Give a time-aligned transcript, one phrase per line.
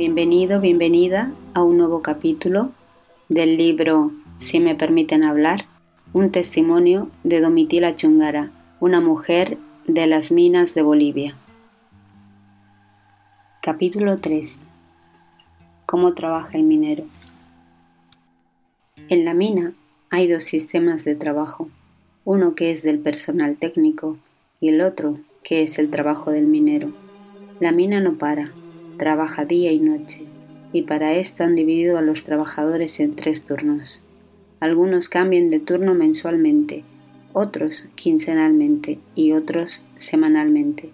[0.00, 2.70] Bienvenido, bienvenida a un nuevo capítulo
[3.28, 5.66] del libro Si me permiten hablar,
[6.14, 8.50] un testimonio de Domitila Chungara,
[8.80, 11.34] una mujer de las minas de Bolivia.
[13.60, 14.64] Capítulo 3.
[15.84, 17.04] ¿Cómo trabaja el minero?
[19.10, 19.74] En la mina
[20.08, 21.68] hay dos sistemas de trabajo,
[22.24, 24.16] uno que es del personal técnico
[24.62, 26.90] y el otro que es el trabajo del minero.
[27.60, 28.50] La mina no para,
[29.00, 30.20] trabaja día y noche,
[30.74, 34.02] y para esto han dividido a los trabajadores en tres turnos.
[34.60, 36.84] Algunos cambian de turno mensualmente,
[37.32, 40.90] otros quincenalmente y otros semanalmente.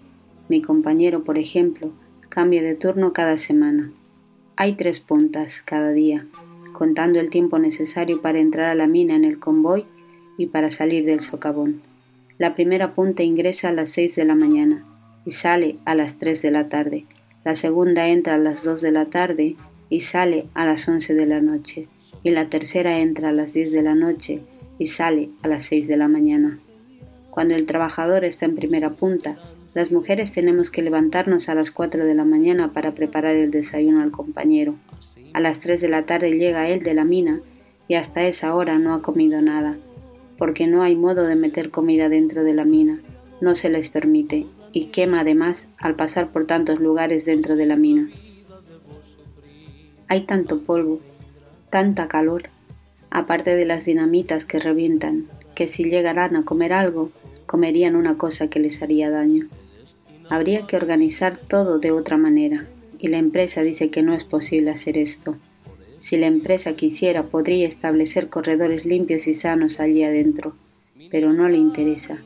[0.47, 1.91] Mi compañero, por ejemplo,
[2.29, 3.91] cambia de turno cada semana.
[4.55, 6.25] Hay tres puntas cada día,
[6.71, 9.83] contando el tiempo necesario para entrar a la mina en el convoy
[10.37, 11.81] y para salir del socavón.
[12.37, 14.85] La primera punta ingresa a las seis de la mañana
[15.25, 17.03] y sale a las tres de la tarde
[17.47, 19.55] la segunda entra a las 2 de la tarde
[19.89, 21.87] y sale a las 11 de la noche,
[22.21, 24.41] y la tercera entra a las 10 de la noche
[24.77, 26.59] y sale a las 6 de la mañana.
[27.29, 29.37] Cuando el trabajador está en primera punta,
[29.75, 34.01] las mujeres tenemos que levantarnos a las 4 de la mañana para preparar el desayuno
[34.01, 34.75] al compañero.
[35.31, 37.39] A las 3 de la tarde llega él de la mina
[37.87, 39.77] y hasta esa hora no ha comido nada,
[40.37, 42.99] porque no hay modo de meter comida dentro de la mina,
[43.39, 47.75] no se les permite y quema además al pasar por tantos lugares dentro de la
[47.75, 48.11] mina.
[50.07, 50.99] Hay tanto polvo,
[51.71, 52.49] tanta calor,
[53.09, 57.09] aparte de las dinamitas que revientan, que si llegaran a comer algo,
[57.47, 59.47] comerían una cosa que les haría daño.
[60.29, 62.67] Habría que organizar todo de otra manera,
[62.99, 65.37] y la empresa dice que no es posible hacer esto.
[66.01, 70.53] Si la empresa quisiera, podría establecer corredores limpios y sanos allí adentro,
[71.09, 72.19] pero no le interesa.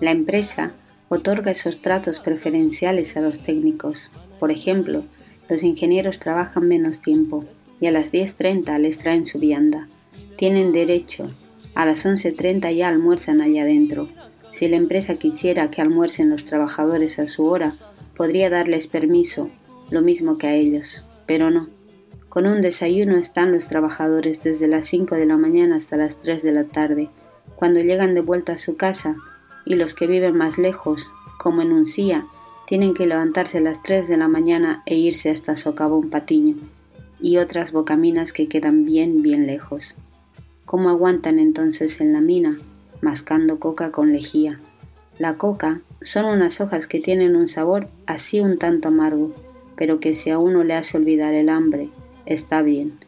[0.00, 0.74] La empresa
[1.10, 4.12] otorga esos tratos preferenciales a los técnicos.
[4.38, 5.02] Por ejemplo,
[5.48, 7.44] los ingenieros trabajan menos tiempo
[7.80, 9.88] y a las 10.30 les traen su vianda.
[10.38, 11.28] Tienen derecho.
[11.74, 14.08] A las 11.30 ya almuerzan allá adentro.
[14.52, 17.72] Si la empresa quisiera que almuercen los trabajadores a su hora,
[18.16, 19.50] podría darles permiso,
[19.90, 21.04] lo mismo que a ellos.
[21.26, 21.68] Pero no.
[22.28, 26.44] Con un desayuno están los trabajadores desde las 5 de la mañana hasta las 3
[26.44, 27.08] de la tarde.
[27.56, 29.16] Cuando llegan de vuelta a su casa,
[29.64, 32.26] y los que viven más lejos, como en Uncía,
[32.66, 36.56] tienen que levantarse a las 3 de la mañana e irse hasta Socavón Patiño,
[37.20, 39.96] y otras bocaminas que quedan bien, bien lejos.
[40.66, 42.58] ¿Cómo aguantan entonces en la mina?
[43.00, 44.60] Mascando coca con lejía.
[45.18, 49.34] La coca son unas hojas que tienen un sabor así un tanto amargo,
[49.76, 51.88] pero que si a uno le hace olvidar el hambre,
[52.24, 52.98] está bien.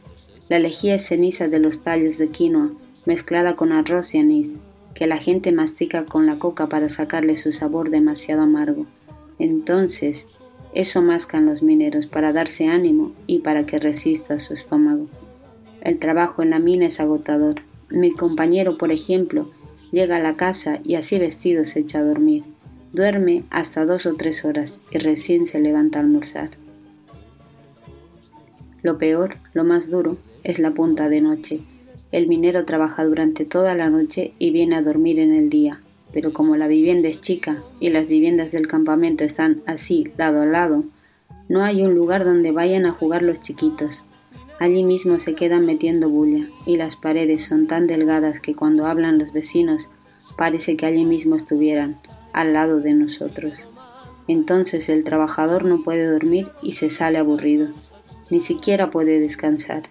[0.48, 2.70] La lejía es ceniza de los tallos de quinoa,
[3.06, 4.56] mezclada con arroz y anís,
[4.94, 8.86] que la gente mastica con la coca para sacarle su sabor demasiado amargo.
[9.38, 10.26] Entonces,
[10.74, 15.08] eso mascan los mineros para darse ánimo y para que resista su estómago.
[15.80, 17.56] El trabajo en la mina es agotador.
[17.90, 19.50] Mi compañero, por ejemplo,
[19.90, 22.44] llega a la casa y así vestido se echa a dormir.
[22.92, 26.50] Duerme hasta dos o tres horas y recién se levanta a almorzar.
[28.82, 31.60] Lo peor, lo más duro, es la punta de noche,
[32.12, 35.80] el minero trabaja durante toda la noche y viene a dormir en el día,
[36.12, 40.46] pero como la vivienda es chica y las viviendas del campamento están así, lado a
[40.46, 40.84] lado,
[41.48, 44.04] no hay un lugar donde vayan a jugar los chiquitos.
[44.60, 49.18] Allí mismo se quedan metiendo bulla y las paredes son tan delgadas que cuando hablan
[49.18, 49.88] los vecinos
[50.36, 51.96] parece que allí mismo estuvieran,
[52.32, 53.66] al lado de nosotros.
[54.28, 57.68] Entonces el trabajador no puede dormir y se sale aburrido,
[58.30, 59.84] ni siquiera puede descansar.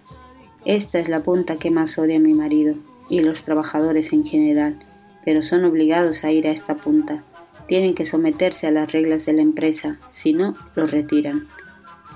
[0.64, 2.76] Esta es la punta que más odia mi marido
[3.08, 4.78] y los trabajadores en general,
[5.24, 7.24] pero son obligados a ir a esta punta.
[7.66, 11.48] Tienen que someterse a las reglas de la empresa, si no, los retiran.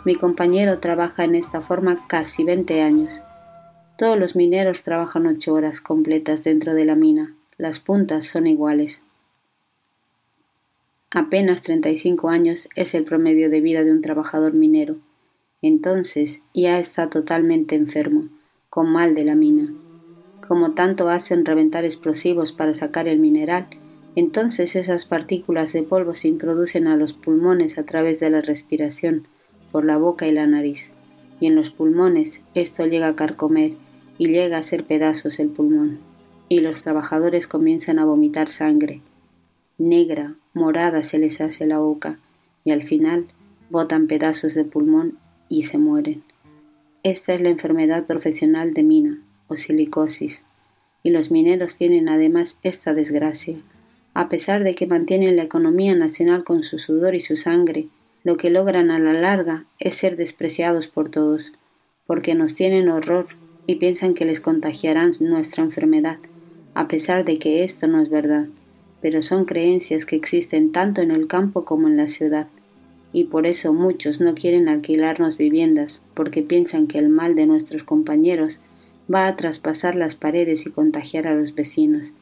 [0.05, 3.21] Mi compañero trabaja en esta forma casi 20 años.
[3.99, 7.35] Todos los mineros trabajan ocho horas completas dentro de la mina.
[7.59, 9.03] Las puntas son iguales.
[11.11, 14.97] Apenas 35 años es el promedio de vida de un trabajador minero.
[15.63, 18.29] Entonces ya está totalmente enfermo
[18.77, 19.73] con mal de la mina.
[20.47, 23.69] Como tanto hacen reventar explosivos para sacar el mineral,
[24.17, 29.29] entonces esas partículas de polvo se introducen a los pulmones a través de la respiración,
[29.73, 30.93] por la boca y la nariz,
[31.41, 33.73] y en los pulmones esto llega a carcomer
[34.19, 35.97] y llega a ser pedazos el pulmón,
[36.51, 39.01] y los trabajadores comienzan a vomitar sangre.
[39.79, 42.19] Negra, morada se les hace la boca,
[42.63, 43.25] y al final
[43.71, 45.17] botan pedazos de pulmón
[45.49, 46.26] y se mueren.
[47.07, 50.43] Esta es la enfermedad profesional de mina o silicosis,
[51.05, 53.55] y los mineros tienen además esta desgracia.
[54.13, 57.87] A pesar de que mantienen la economía nacional con su sudor y su sangre,
[58.25, 61.53] lo que logran a la larga es ser despreciados por todos,
[62.09, 63.29] porque nos tienen horror
[63.69, 66.19] y piensan que les contagiarán nuestra enfermedad,
[66.75, 68.47] a pesar de que esto no es verdad,
[69.01, 72.49] pero son creencias que existen tanto en el campo como en la ciudad,
[73.17, 77.83] y por eso muchos no quieren alquilarnos viviendas, porque piensan que el mal de nuestros
[77.83, 78.61] compañeros
[79.13, 82.13] va a traspasar las paredes y contagiar a los vecinos,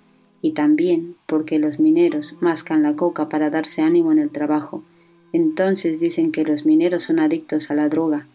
[0.40, 4.84] y también porque los mineros mascan la coca para darse ánimo en el trabajo,
[5.32, 8.28] entonces dicen que los mineros son adictos a la droga,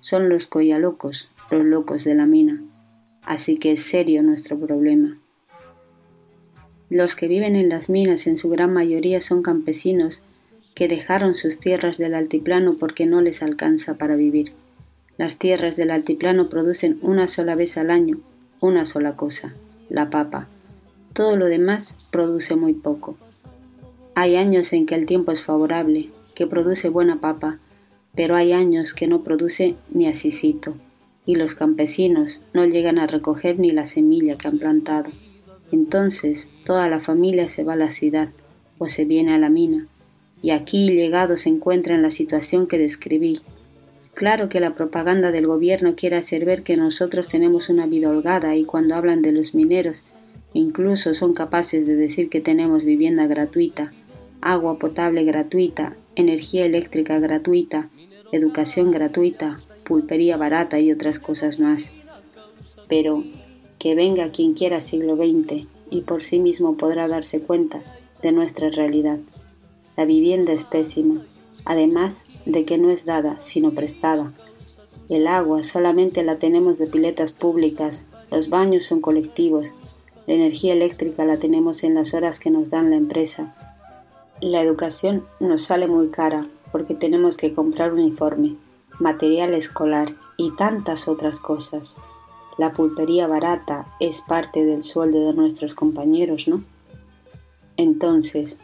[0.00, 2.62] son los locos, los locos de la mina.
[3.26, 5.18] Así que es serio nuestro problema.
[6.88, 10.22] Los que viven en las minas en su gran mayoría son campesinos
[10.76, 14.52] que dejaron sus tierras del altiplano porque no les alcanza para vivir.
[15.16, 18.18] Las tierras del altiplano producen una sola vez al año
[18.60, 19.54] una sola cosa,
[19.88, 20.48] la papa.
[21.14, 23.16] Todo lo demás produce muy poco.
[24.14, 27.58] Hay años en que el tiempo es favorable, que produce buena papa,
[28.14, 30.74] pero hay años que no produce ni asisito,
[31.24, 35.10] y los campesinos no llegan a recoger ni la semilla que han plantado.
[35.72, 38.28] Entonces toda la familia se va a la ciudad
[38.78, 39.86] o se viene a la mina,
[40.46, 43.40] y aquí llegado se encuentra en la situación que describí.
[44.14, 48.54] Claro que la propaganda del gobierno quiere hacer ver que nosotros tenemos una vida holgada
[48.54, 50.14] y cuando hablan de los mineros
[50.52, 53.92] incluso son capaces de decir que tenemos vivienda gratuita,
[54.40, 57.88] agua potable gratuita energía eléctrica gratuita,
[58.30, 61.90] educación gratuita, pulpería barata y otras cosas más.
[62.86, 63.24] Pero
[63.80, 67.82] que venga quien quiera siglo XX y por sí mismo podrá darse cuenta
[68.22, 69.18] de nuestra realidad.
[69.96, 71.22] La vivienda es pésima,
[71.64, 74.32] además de que no es dada, sino prestada.
[75.08, 79.74] El agua solamente la tenemos de piletas públicas, los baños son colectivos,
[80.26, 83.54] la energía eléctrica la tenemos en las horas que nos dan la empresa,
[84.40, 88.56] la educación nos sale muy cara porque tenemos que comprar uniforme,
[88.98, 91.96] material escolar y tantas otras cosas.
[92.58, 96.62] La pulpería barata es parte del sueldo de nuestros compañeros, ¿no?
[97.78, 98.58] Entonces,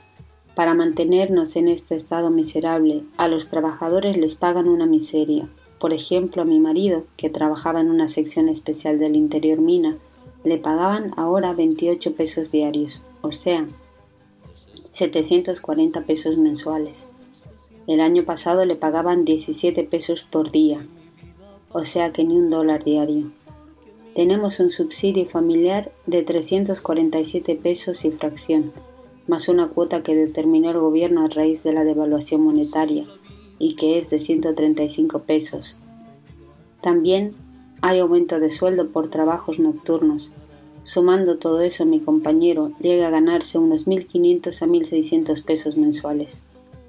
[0.55, 5.49] para mantenernos en este estado miserable, a los trabajadores les pagan una miseria.
[5.79, 9.97] Por ejemplo, a mi marido, que trabajaba en una sección especial del interior mina,
[10.45, 13.67] le pagaban ahora 28 pesos diarios, o sea,
[14.91, 17.09] 740 pesos mensuales.
[17.87, 20.87] El año pasado le pagaban 17 pesos por día,
[21.73, 23.33] o sea que ni un dólar diario.
[24.15, 28.73] Tenemos un subsidio familiar de 347 pesos y fracción,
[29.27, 33.07] más una cuota que determinó el gobierno a raíz de la devaluación monetaria
[33.59, 35.77] y que es de 135 pesos.
[36.81, 37.35] También
[37.81, 40.33] hay aumento de sueldo por trabajos nocturnos,
[40.85, 46.41] Sumando todo eso, mi compañero llega a ganarse unos 1.500 a 1.600 pesos mensuales.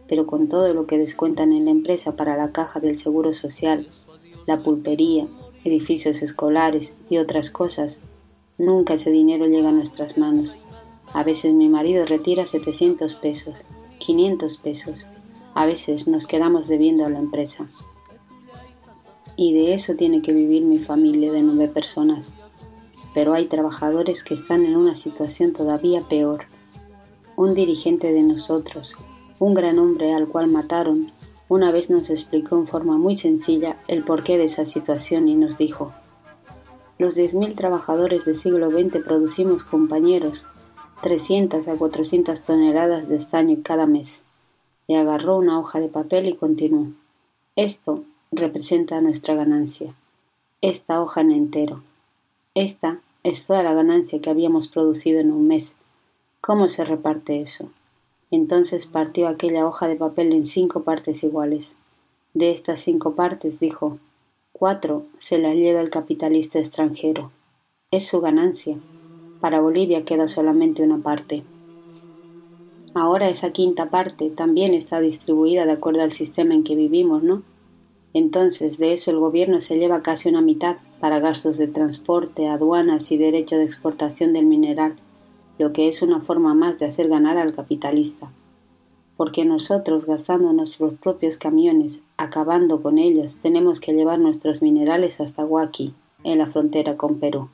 [0.08, 3.88] Pero con todo lo que descuentan en la empresa para la caja del Seguro Social,
[4.48, 5.28] la pulpería,
[5.64, 8.00] edificios escolares y otras cosas,
[8.58, 10.58] nunca ese dinero llega a nuestras manos.
[11.14, 13.64] A veces mi marido retira 700 pesos,
[14.00, 15.06] 500 pesos.
[15.54, 17.68] A veces nos quedamos debiendo a la empresa.
[19.36, 22.32] Y de eso tiene que vivir mi familia de nueve personas
[23.14, 26.46] pero hay trabajadores que están en una situación todavía peor.
[27.36, 28.96] Un dirigente de nosotros,
[29.40, 31.12] un gran hombre al cual mataron,
[31.48, 35.58] una vez nos explicó en forma muy sencilla el porqué de esa situación y nos
[35.58, 35.94] dijo,
[36.98, 40.48] los 10.000 trabajadores del siglo XX producimos compañeros
[41.04, 44.24] 300 a 400 toneladas de estaño cada mes.
[44.88, 46.88] Y agarró una hoja de papel y continuó.
[47.58, 49.94] Esto representa nuestra ganancia.
[50.62, 51.84] Esta hoja en entero.
[52.56, 55.76] Esta es toda la ganancia que habíamos producido en un mes.
[56.40, 57.70] ¿Cómo se reparte eso?
[58.32, 61.76] Entonces partió aquella hoja de papel en cinco partes iguales.
[62.34, 64.00] De estas cinco partes, dijo,
[64.54, 67.30] cuatro se las lleva el capitalista extranjero.
[67.92, 68.78] Es su ganancia.
[69.44, 71.44] Para Bolivia queda solamente una parte.
[72.94, 77.42] Ahora esa quinta parte también está distribuida de acuerdo al sistema en que vivimos, ¿no?
[78.14, 83.12] Entonces de eso el gobierno se lleva casi una mitad para gastos de transporte, aduanas
[83.12, 84.96] y derecho de exportación del mineral,
[85.60, 88.32] lo que es una forma más de hacer ganar al capitalista.
[89.18, 95.44] Porque nosotros, gastando nuestros propios camiones, acabando con ellos, tenemos que llevar nuestros minerales hasta
[95.44, 97.50] Huaki, en la frontera con Perú.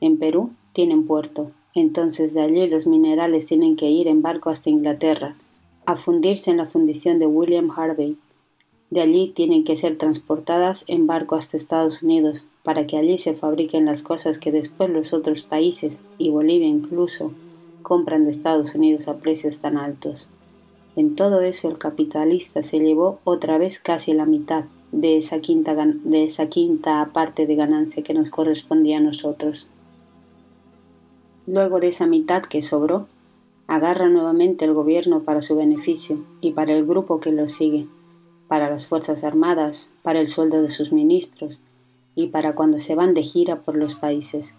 [0.00, 4.70] En Perú tienen puerto, entonces de allí los minerales tienen que ir en barco hasta
[4.70, 5.36] Inglaterra,
[5.86, 8.16] a fundirse en la fundición de William Harvey,
[8.90, 13.32] de allí tienen que ser transportadas en barco hasta Estados Unidos para que allí se
[13.34, 17.32] fabriquen las cosas que después los otros países, y Bolivia incluso,
[17.82, 20.28] compran de Estados Unidos a precios tan altos.
[20.94, 25.74] En todo eso el capitalista se llevó otra vez casi la mitad de esa quinta,
[25.74, 29.66] de esa quinta parte de ganancia que nos correspondía a nosotros.
[31.46, 33.08] Luego de esa mitad que sobró,
[33.66, 37.86] agarra nuevamente el gobierno para su beneficio y para el grupo que lo sigue,
[38.46, 41.60] para las Fuerzas Armadas, para el sueldo de sus ministros
[42.14, 44.54] y para cuando se van de gira por los países.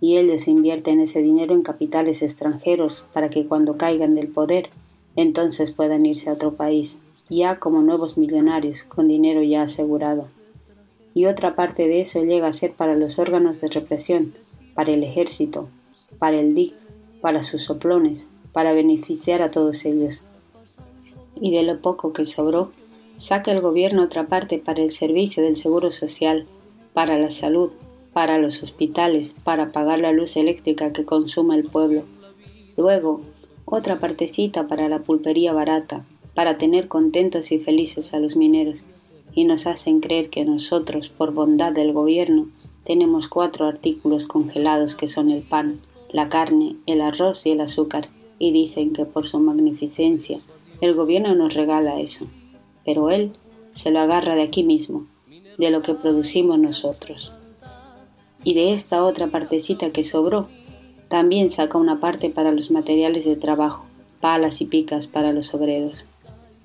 [0.00, 4.70] Y ellos invierten ese dinero en capitales extranjeros para que cuando caigan del poder,
[5.16, 6.98] entonces puedan irse a otro país,
[7.28, 10.28] ya como nuevos millonarios, con dinero ya asegurado.
[11.12, 14.32] Y otra parte de eso llega a ser para los órganos de represión,
[14.74, 15.68] para el ejército,
[16.22, 16.74] para el DIC,
[17.20, 20.22] para sus soplones, para beneficiar a todos ellos.
[21.34, 22.70] Y de lo poco que sobró,
[23.16, 26.46] saca el gobierno otra parte para el servicio del seguro social,
[26.92, 27.72] para la salud,
[28.12, 32.04] para los hospitales, para pagar la luz eléctrica que consuma el pueblo.
[32.76, 33.22] Luego,
[33.64, 36.04] otra partecita para la pulpería barata,
[36.36, 38.84] para tener contentos y felices a los mineros,
[39.34, 42.46] y nos hacen creer que nosotros, por bondad del gobierno,
[42.84, 45.80] tenemos cuatro artículos congelados que son el pan,
[46.12, 50.38] la carne, el arroz y el azúcar, y dicen que por su magnificencia
[50.80, 52.26] el gobierno nos regala eso,
[52.84, 53.32] pero él
[53.72, 55.06] se lo agarra de aquí mismo,
[55.58, 57.32] de lo que producimos nosotros.
[58.44, 60.48] Y de esta otra partecita que sobró,
[61.08, 63.84] también saca una parte para los materiales de trabajo,
[64.20, 66.04] palas y picas para los obreros.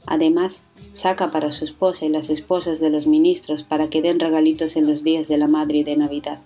[0.05, 4.77] Además, saca para su esposa y las esposas de los ministros para que den regalitos
[4.77, 6.39] en los días de la madre y de Navidad.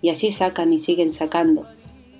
[0.00, 1.66] Y así sacan y siguen sacando,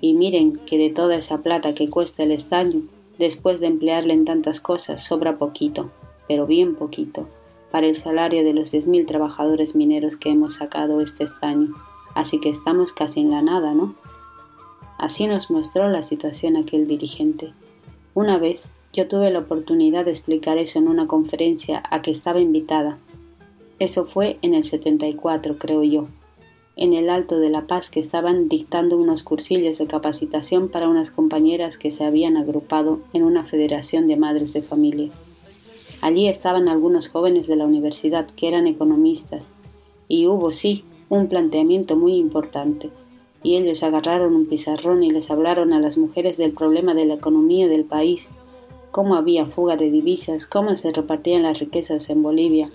[0.01, 2.81] y miren que de toda esa plata que cuesta el estaño,
[3.17, 5.91] después de emplearle en tantas cosas, sobra poquito,
[6.27, 7.27] pero bien poquito,
[7.71, 11.75] para el salario de los diez mil trabajadores mineros que hemos sacado este estaño.
[12.15, 13.95] Así que estamos casi en la nada, ¿no?
[14.97, 17.53] Así nos mostró la situación aquel dirigente.
[18.13, 22.39] Una vez yo tuve la oportunidad de explicar eso en una conferencia a que estaba
[22.39, 22.97] invitada.
[23.77, 26.07] Eso fue en el 74, creo yo,
[26.79, 31.11] en el Alto de la Paz que estaban dictando unos cursillos de capacitación para unas
[31.11, 35.11] compañeras que se habían agrupado en una federación de madres de familia.
[35.99, 39.51] Allí estaban algunos jóvenes de la universidad que eran economistas,
[40.07, 42.91] y hubo, sí, un planteamiento muy importante,
[43.43, 47.15] y ellos agarraron un pizarrón y les hablaron a las mujeres del problema de la
[47.15, 48.31] economía del país,
[48.91, 52.69] cómo había fuga de divisas, cómo se repartían las riquezas en Bolivia,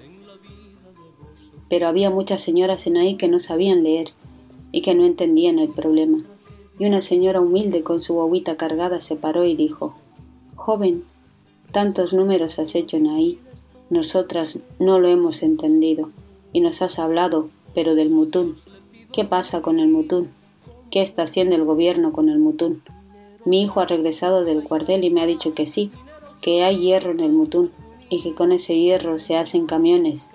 [1.68, 4.10] pero había muchas señoras en ahí que no sabían leer
[4.72, 6.24] y que no entendían el problema.
[6.78, 9.94] Y una señora humilde con su bobita cargada se paró y dijo
[10.56, 11.04] Joven,
[11.72, 13.38] tantos números has hecho en ahí,
[13.90, 16.10] nosotras no lo hemos entendido,
[16.52, 18.56] y nos has hablado, pero del mutún.
[19.12, 20.30] ¿Qué pasa con el mutún?
[20.90, 22.82] ¿Qué está haciendo el gobierno con el mutún?
[23.44, 25.90] Mi hijo ha regresado del cuartel y me ha dicho que sí,
[26.40, 27.70] que hay hierro en el mutún,
[28.08, 30.30] y que con ese hierro se hacen camiones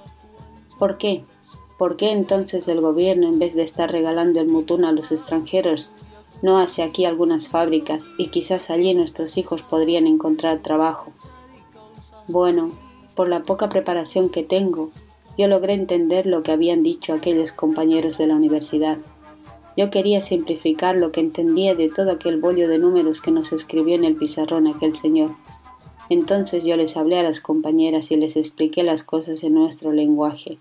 [0.79, 1.23] ¿Por qué?
[1.77, 5.89] ¿Por qué entonces el gobierno, en vez de estar regalando el mutún a los extranjeros,
[6.41, 11.11] no hace aquí algunas fábricas y quizás allí nuestros hijos podrían encontrar trabajo?
[12.29, 12.71] Bueno,
[13.13, 14.89] por la poca preparación que tengo,
[15.37, 18.97] yo logré entender lo que habían dicho aquellos compañeros de la universidad.
[19.75, 23.95] Yo quería simplificar lo que entendía de todo aquel bollo de números que nos escribió
[23.95, 25.31] en el pizarrón aquel señor.
[26.09, 30.57] Entonces yo les hablé a las compañeras y les expliqué las cosas en nuestro lenguaje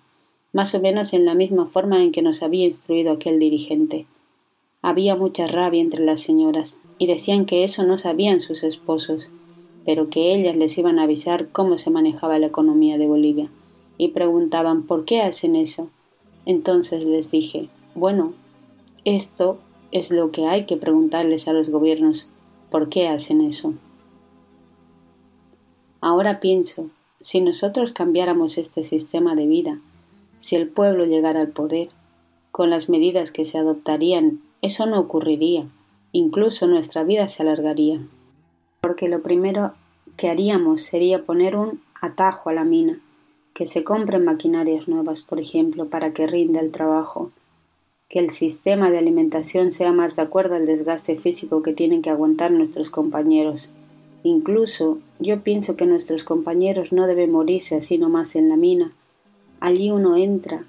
[0.52, 4.07] más o menos en la misma forma en que nos había instruido aquel dirigente.
[4.83, 9.31] Había mucha rabia entre las señoras, y decían que eso no sabían sus esposos,
[9.85, 13.49] pero que ellas les iban a avisar cómo se manejaba la economía de Bolivia,
[13.97, 15.88] y preguntaban ¿por qué hacen eso?
[16.47, 18.33] Entonces les dije, bueno,
[19.05, 19.59] esto
[19.90, 22.28] es lo que hay que preguntarles a los gobiernos,
[22.71, 23.75] ¿por qué hacen eso?
[26.00, 26.90] Ahora pienso,
[27.21, 29.78] si nosotros cambiáramos este sistema de vida,
[30.38, 31.90] si el pueblo llegara al poder,
[32.50, 35.66] con las medidas que se adoptarían, eso no ocurriría.
[36.12, 38.00] Incluso nuestra vida se alargaría.
[38.80, 39.73] Porque lo primero
[40.16, 42.99] que haríamos sería poner un atajo a la mina,
[43.54, 47.30] que se compren maquinarias nuevas, por ejemplo, para que rinda el trabajo,
[48.09, 52.11] que el sistema de alimentación sea más de acuerdo al desgaste físico que tienen que
[52.11, 53.71] aguantar nuestros compañeros.
[54.23, 58.92] Incluso yo pienso que nuestros compañeros no deben morirse así nomás en la mina,
[59.61, 60.65] Allí uno entra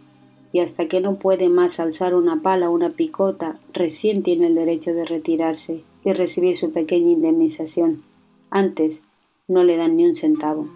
[0.52, 4.56] y hasta que no puede más alzar una pala o una picota, recién tiene el
[4.56, 8.02] derecho de retirarse y recibir su pequeña indemnización.
[8.50, 9.04] Antes
[9.48, 10.68] no le dan ni un centavo.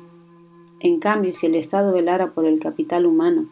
[0.79, 3.47] En cambio, si el Estado velara por el capital humano,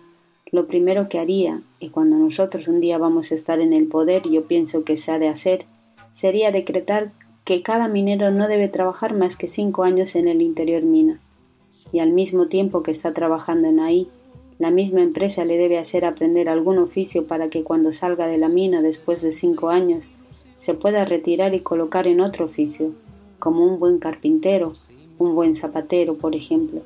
[0.51, 4.30] lo primero que haría, y cuando nosotros un día vamos a estar en el poder,
[4.30, 5.65] yo pienso que se ha de hacer,
[6.12, 7.12] sería decretar
[7.46, 11.20] que cada minero no debe trabajar más que cinco años en el interior mina,
[11.94, 14.10] y al mismo tiempo que está trabajando en ahí,
[14.62, 18.48] la misma empresa le debe hacer aprender algún oficio para que cuando salga de la
[18.48, 20.12] mina después de cinco años
[20.56, 22.91] se pueda retirar y colocar en otro oficio,
[23.39, 24.74] como un buen carpintero,
[25.18, 26.84] un buen zapatero, por ejemplo,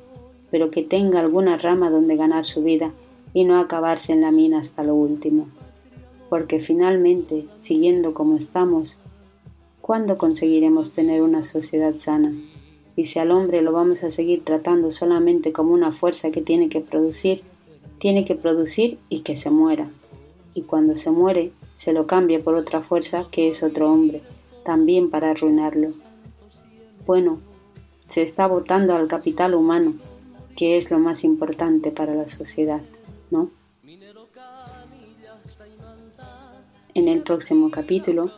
[0.50, 2.92] pero que tenga alguna rama donde ganar su vida
[3.34, 5.46] y no acabarse en la mina hasta lo último.
[6.30, 8.96] Porque finalmente, siguiendo como estamos,
[9.82, 12.32] ¿cuándo conseguiremos tener una sociedad sana?
[12.96, 16.70] Y si al hombre lo vamos a seguir tratando solamente como una fuerza que tiene
[16.70, 17.42] que producir,
[17.98, 19.88] tiene que producir y que se muera.
[20.54, 24.22] Y cuando se muere, se lo cambia por otra fuerza que es otro hombre,
[24.64, 25.88] también para arruinarlo.
[27.06, 27.38] Bueno,
[28.06, 29.94] se está votando al capital humano,
[30.56, 32.80] que es lo más importante para la sociedad,
[33.30, 33.50] ¿no?
[36.94, 38.30] En el próximo capítulo,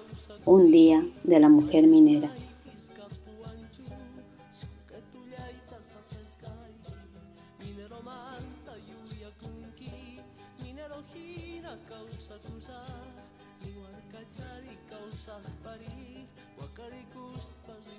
[0.45, 2.33] un día de la mujer minera.
[11.89, 12.81] causa kusa
[13.65, 16.25] Ni warka cari causa pari
[16.59, 17.97] Wakari kus pari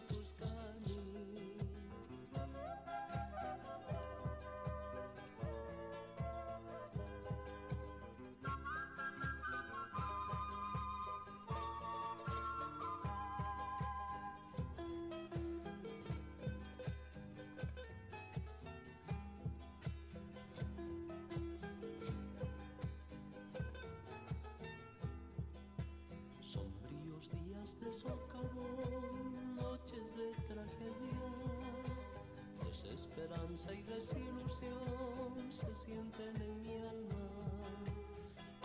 [33.20, 37.16] desesperanza y desilusión se sienten en mi alma.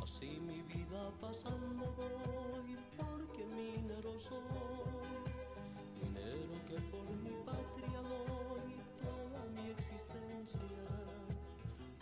[0.02, 4.38] Así mi vida pasando voy, porque minero soy,
[6.00, 10.60] minero que por mi patria doy toda mi existencia.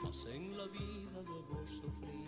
[0.02, 2.21] Mas en la vida debo sufrir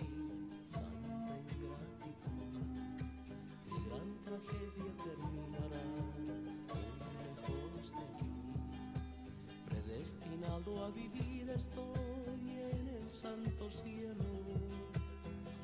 [10.85, 11.83] a vivir estoy
[12.27, 14.25] en el santo cielo.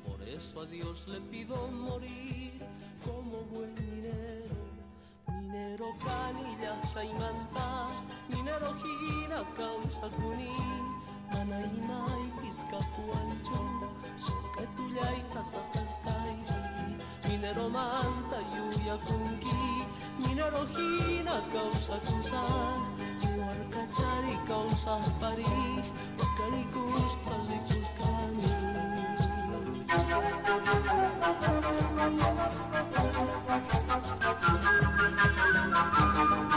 [0.07, 2.53] Por eso a Dios le pido morir
[3.05, 4.55] como buen minero.
[5.27, 7.89] Minero canilla saimanta,
[8.29, 10.55] minero gira causa cuní,
[11.39, 13.59] anaima y piscatuancho,
[14.17, 15.21] soca tuya y
[17.29, 19.85] minero manta yuya kunki
[20.19, 21.99] minero hina causa
[23.71, 25.47] Maka cari kau sah pari
[26.19, 28.51] Bekalikus pasikus kami
[36.21, 36.50] Thank.